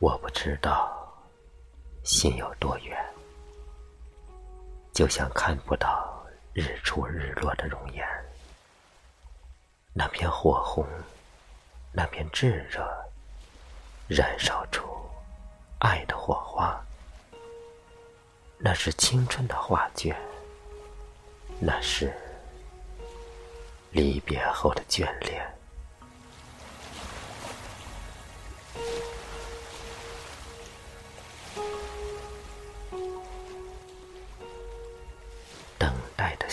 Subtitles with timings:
[0.00, 0.92] 我不知道
[2.02, 2.98] 心有多远，
[4.92, 6.22] 就像看不到
[6.52, 8.06] 日出日落的容颜。
[9.94, 10.84] 那片火红，
[11.92, 12.84] 那片炙热，
[14.08, 14.84] 燃烧出
[15.78, 16.78] 爱的火花。
[18.58, 20.16] 那是青春的画卷，
[21.60, 22.12] 那是
[23.90, 25.53] 离别后的眷恋。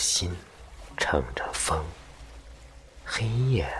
[0.02, 0.36] 心
[0.96, 1.80] 乘着风，
[3.04, 3.72] 黑夜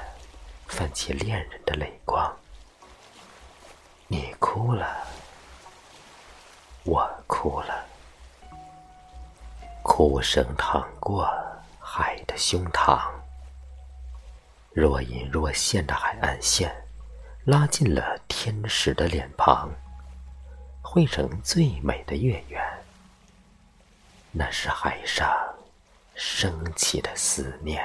[0.68, 2.32] 泛起恋人的泪光。
[4.06, 5.04] 你哭了，
[6.84, 7.84] 我哭了，
[9.82, 11.29] 哭声淌过
[11.80, 13.10] 海的胸膛。
[14.70, 16.73] 若隐若现的海岸线，
[17.46, 19.68] 拉近了天使的脸庞，
[20.82, 22.62] 汇成最美的月圆。
[24.30, 25.29] 那是海上
[26.15, 27.85] 升起的思念。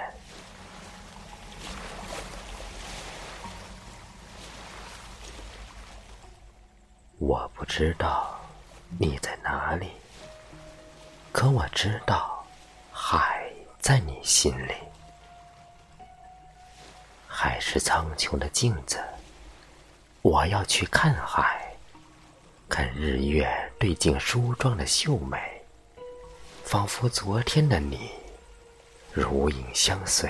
[7.19, 8.39] 我不知道
[9.00, 9.92] 你在哪里，
[11.31, 12.45] 可我知道
[12.92, 14.73] 海在你心里。
[17.28, 19.03] 海是苍穹的镜子，
[20.22, 21.75] 我要去看海，
[22.69, 25.56] 看日月对镜梳妆的秀美。
[26.67, 28.09] 仿佛昨天的你，
[29.13, 30.29] 如影相随。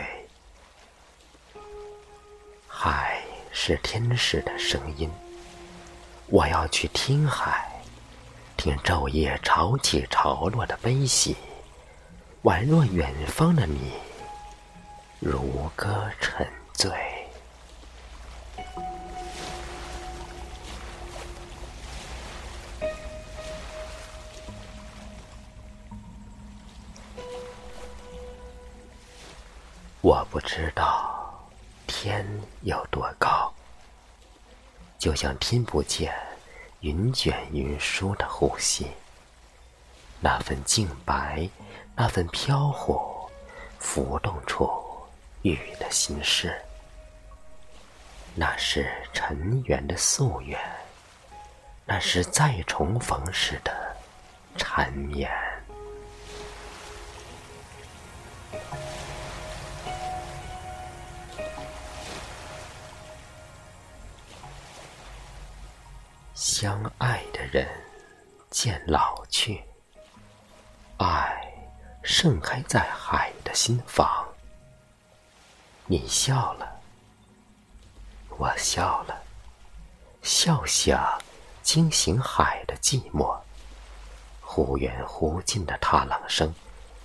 [2.67, 3.19] 海
[3.52, 5.09] 是天使的声音，
[6.27, 7.81] 我要去听海，
[8.55, 11.36] 听昼夜潮起潮落的悲喜，
[12.43, 13.93] 宛若远方的你，
[15.20, 17.17] 如歌沉醉。
[30.08, 31.38] 我不知道
[31.86, 32.26] 天
[32.62, 33.54] 有多高，
[34.98, 36.16] 就像听不见
[36.80, 38.88] 云卷云舒的呼吸。
[40.22, 41.50] 那份净白，
[41.94, 43.30] 那份飘忽，
[43.80, 44.72] 浮动出
[45.42, 46.58] 雨的心事。
[48.34, 50.58] 那是尘缘的夙愿，
[51.84, 53.94] 那是再重逢时的
[54.56, 55.30] 缠绵。
[66.60, 67.68] 相爱的人
[68.50, 69.62] 渐老去，
[70.98, 71.54] 爱
[72.02, 74.28] 盛开在海的心房。
[75.86, 76.82] 你笑了，
[78.40, 79.23] 我笑了，
[80.23, 81.22] 笑响
[81.62, 83.39] 惊醒海的寂寞。
[84.42, 86.52] 忽远忽近的踏浪声，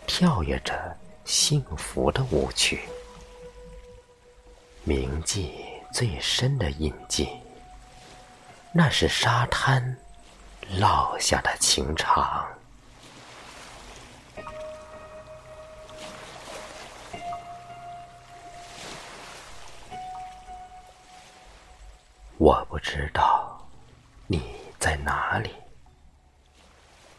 [0.06, 0.96] 跳跃着
[1.26, 2.88] 幸福的舞曲。
[4.82, 7.28] 铭记最深的印记。
[8.74, 9.96] 那是沙滩
[10.78, 12.48] 落下的情长。
[22.38, 23.60] 我不知道
[24.26, 25.54] 你在哪里，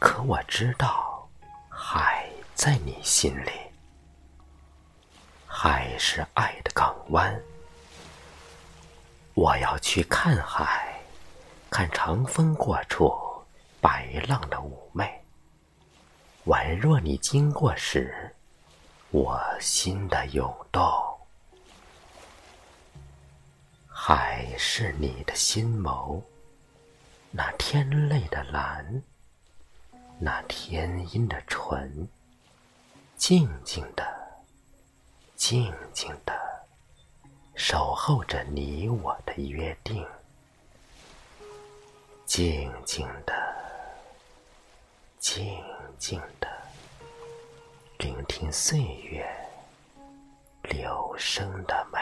[0.00, 1.26] 可我知道
[1.70, 3.50] 海在你心里。
[5.46, 7.40] 海是爱的港湾，
[9.34, 10.93] 我要去看海。
[11.76, 13.12] 看长风过处，
[13.80, 15.24] 白浪的妩媚，
[16.46, 18.32] 宛若你经过时，
[19.10, 20.80] 我心的涌动。
[23.88, 26.22] 海是你的心眸，
[27.32, 29.02] 那天泪的蓝，
[30.20, 32.08] 那天阴的纯，
[33.16, 34.06] 静静的，
[35.34, 36.40] 静静的，
[37.56, 40.06] 守候着你我的约定。
[42.36, 43.32] 静静的
[45.20, 45.56] 静
[46.00, 46.48] 静的
[47.96, 49.24] 聆听岁月
[50.64, 52.00] 流声的美。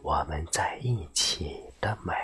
[0.00, 2.14] 我们在一起的美。